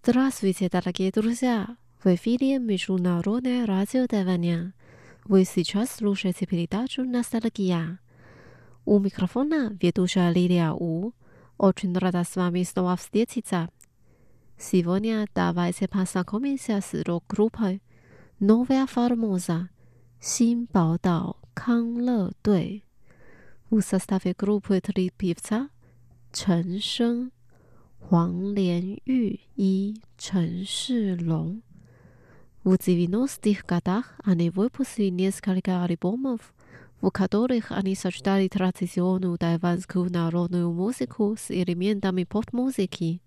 [0.06, 1.78] Здравствуйте, дорогие друзья!
[2.02, 4.74] В эфире Международное радио Тайваня.
[5.24, 8.00] Вы сейчас слушаете передачу «Ностальгия».
[8.84, 11.14] У микрофона ведущая Лилия У.
[11.56, 13.70] Очень рада с вами снова встретиться.
[14.58, 17.80] Сегодня давайте познакомимся с рок-группой
[18.40, 19.70] «Новая Формоза»
[20.20, 22.84] Синбаодао Канле Дуй.
[23.70, 25.70] В составе группы три певца
[26.30, 27.30] Чен Шeng,
[28.09, 31.61] 黄连玉и Чен Шилong.
[32.63, 36.53] В 90-х годах они выпустили несколько альбомов,
[37.01, 43.21] в которых они сочетали традиционную тайванскую народную музыку с элементами поп-музыки.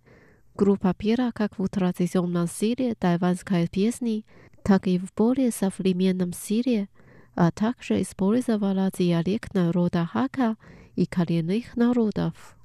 [0.55, 4.27] Группа пела как в традиционном стиле тайванской песни,
[4.63, 6.89] так и в более современном стиле,
[7.35, 10.57] а также использовала диалект народа Хака
[10.95, 12.56] и коренных народов.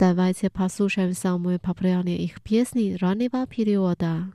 [0.00, 4.32] Давайте послушаем самые популярные их песни раннего периода.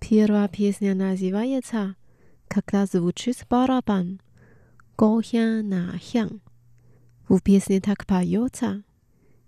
[0.00, 1.94] Первая песня называется
[2.48, 4.20] «Когда звучит барабан»
[4.98, 6.40] «Гохян на хян».
[7.28, 8.82] В песне так поется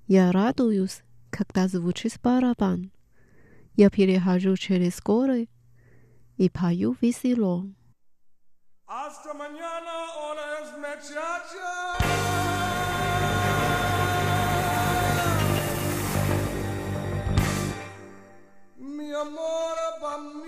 [0.07, 2.92] «Я радуюсь, когда звучит барабан».
[3.76, 5.48] Я перехожу через горы
[6.38, 7.66] и пою весело.
[18.78, 20.45] Mi amor bambino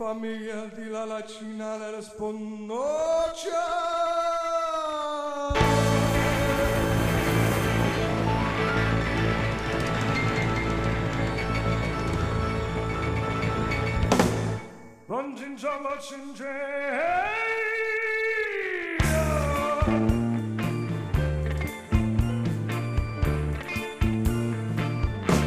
[0.00, 2.82] familia di la lacina le rispondo
[3.34, 4.74] ciao.
[15.06, 15.88] Non ginciamo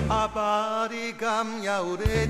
[0.09, 2.27] 阿爸你敢也有咧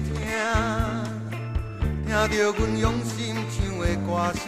[2.15, 2.31] 听？
[2.31, 4.43] 着阮用心唱的歌声，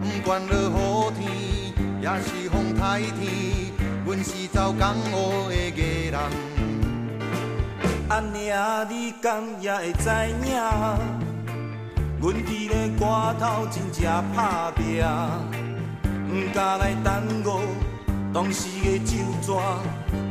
[0.00, 3.72] 不管落雨天，也是风台天，
[4.04, 6.20] 阮是走江湖的艺人。
[8.08, 10.08] 安尼啊，你敢也会知
[10.44, 10.56] 影？
[12.20, 14.02] 阮伫咧歌头真正
[14.36, 15.04] 打拼，
[16.28, 17.60] 毋敢来耽误
[18.34, 19.62] 当时的酒桌，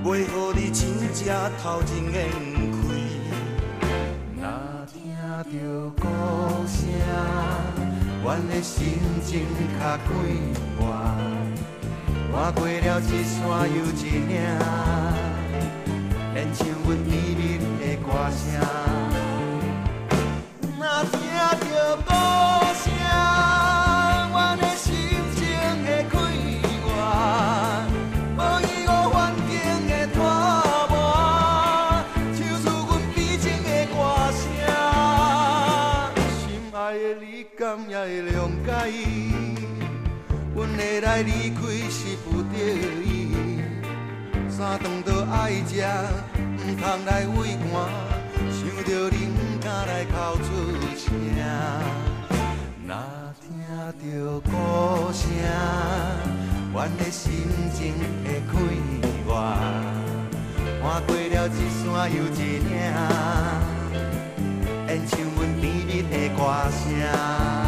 [0.03, 2.29] 袂互你真正头前烟
[2.71, 2.80] 开。
[4.81, 5.13] 若听
[5.43, 6.07] 着鼓
[6.65, 6.89] 声，
[8.23, 9.45] 阮的心情
[9.79, 10.09] 较快
[10.79, 10.81] 活，
[12.33, 14.41] 换过了一山又一岭，
[16.33, 17.39] 连唱阮甜蜜
[17.79, 18.41] 的歌声。
[20.79, 21.13] 若听
[21.69, 22.09] 着鼓
[22.81, 22.89] 声，
[41.17, 42.55] 离开是不得
[43.03, 43.07] 已，
[44.49, 45.83] 三顿都爱食，
[46.57, 47.37] 毋通来畏
[47.71, 47.71] 寒。
[48.49, 50.45] 想着你毋敢来哭出
[50.97, 51.09] 声，
[52.87, 52.89] 若
[53.41, 53.45] 听
[53.99, 54.49] 着鼓
[55.13, 55.23] 声，
[56.73, 57.29] 阮的心
[57.73, 57.79] 情
[58.23, 58.53] 会快
[59.27, 59.29] 活。
[60.81, 62.69] 看过了一山又一岭，
[64.87, 66.39] 演唱阮甜蜜的歌
[66.71, 67.60] 声。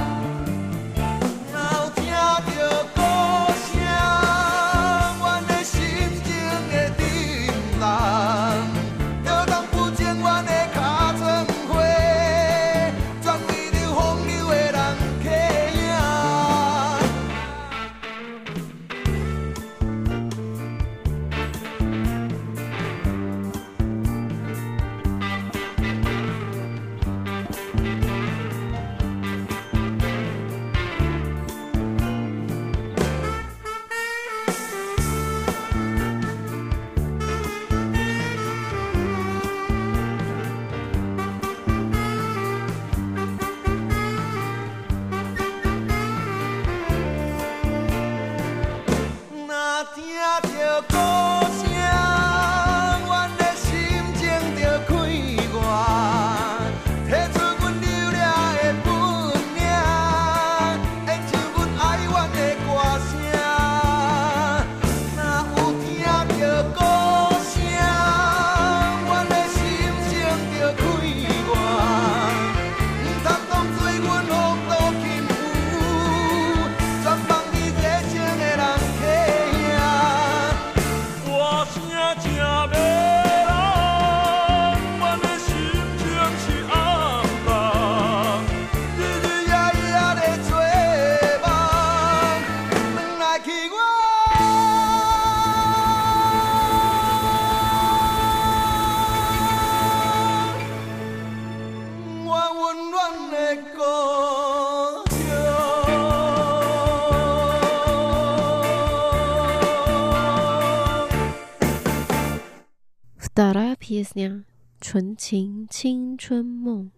[116.26, 116.90] 春梦，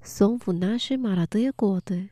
[0.00, 2.10] 送府那些麻辣德国的。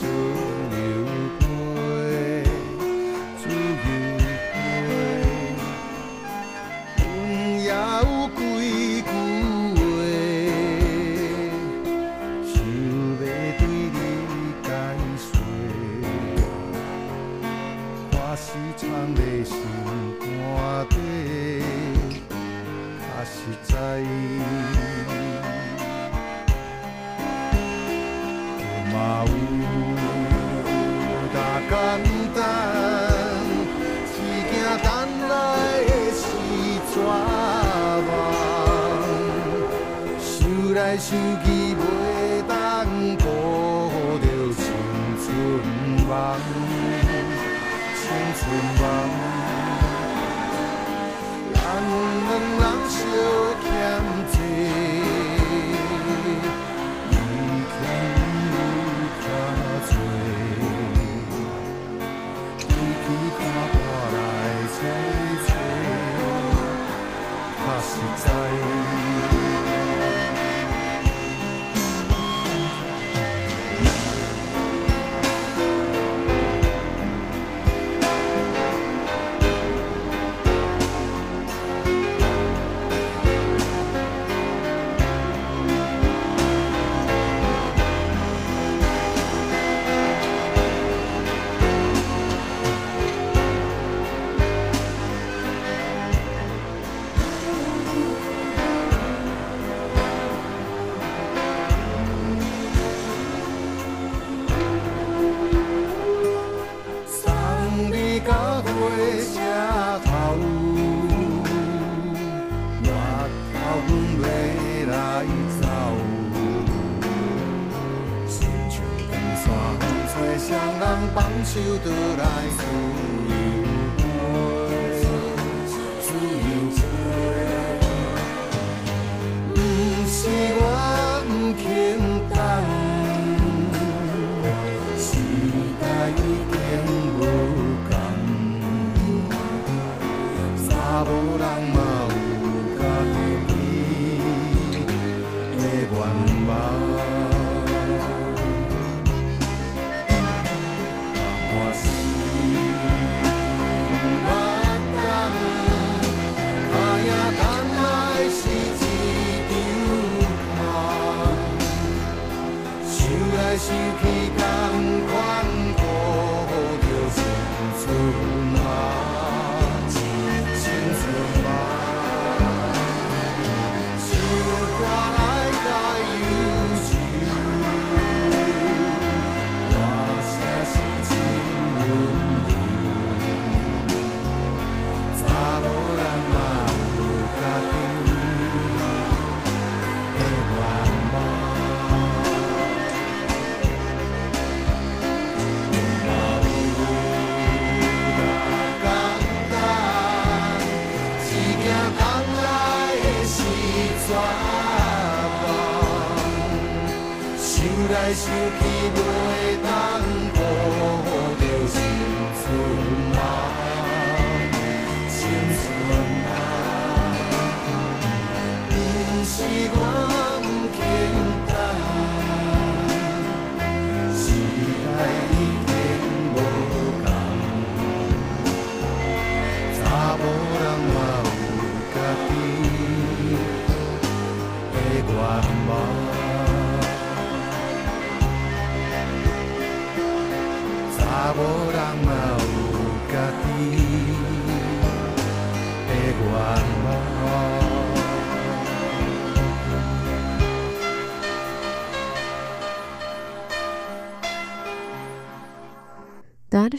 [0.00, 0.43] do.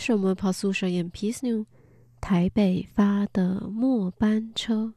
[0.06, 1.66] 时我们跑宿舍演 Peace New，
[2.22, 4.94] 台北发的末班车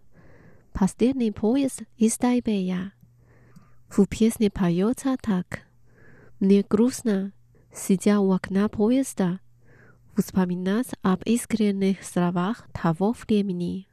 [0.75, 2.91] ，Pastirny poist из Taipei.
[3.89, 5.61] В песне поется так.
[6.39, 7.33] Мне грустно,
[7.73, 9.41] сидя у окна поезда,
[10.15, 13.88] вспоминать об искренних словах того времени.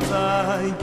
[0.00, 0.81] Mountain.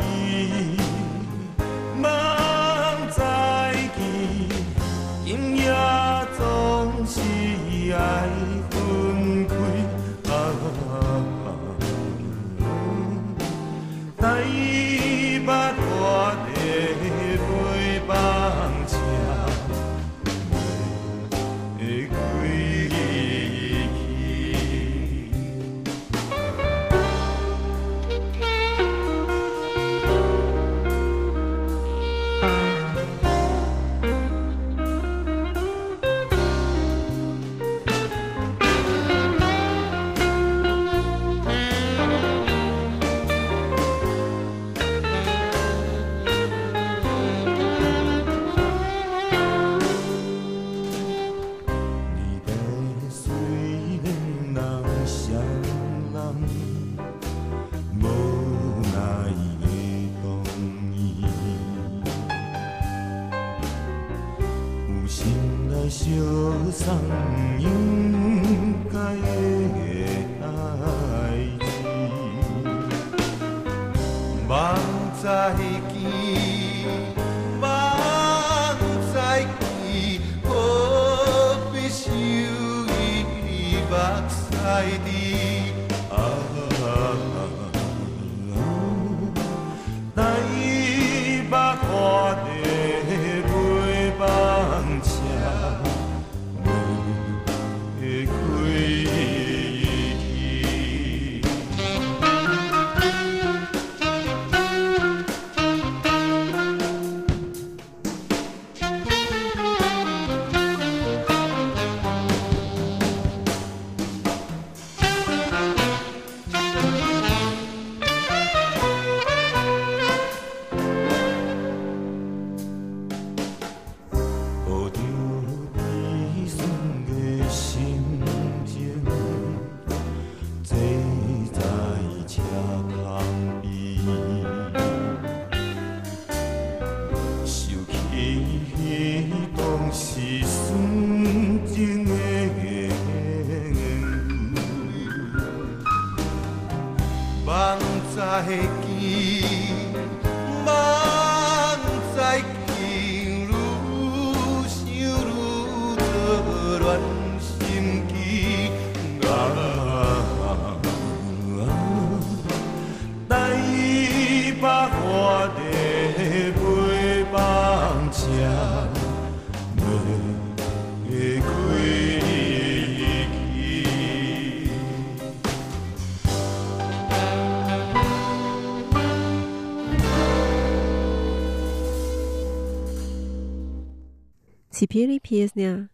[184.80, 185.92] Si Piri Piesnia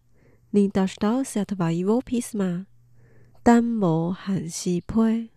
[0.54, 2.70] nindas daw saatva iwo pisma,
[3.42, 5.34] dammo hansi pue.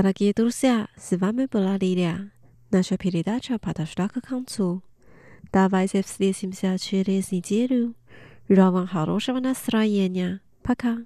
[0.00, 2.32] Дорогие друзья, с вами была Лилия.
[2.70, 4.82] Наша передача подошла к концу.
[5.52, 7.94] Давайте встретимся через неделю.
[8.48, 10.40] Желаю вам хорошего настроения.
[10.62, 11.00] Пока.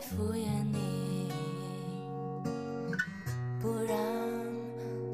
[0.00, 1.30] 敷衍你，
[3.60, 3.96] 不然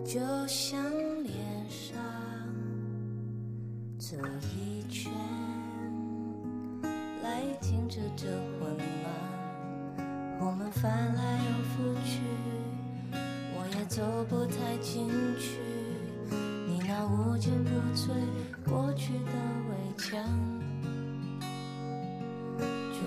[0.05, 0.83] 就像
[1.22, 1.35] 脸
[1.68, 1.97] 上
[3.99, 4.16] 这
[4.57, 5.12] 一圈
[7.22, 10.01] 来停止这混乱，
[10.41, 12.20] 我们翻来又覆去。
[13.57, 15.09] 我也走不太进
[15.39, 15.59] 去，
[16.66, 18.11] 你那无坚不摧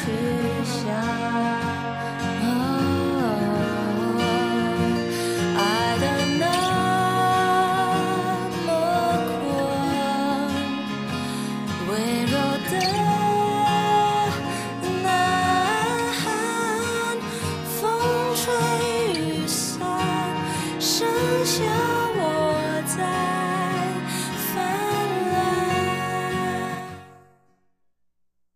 [0.00, 0.39] 去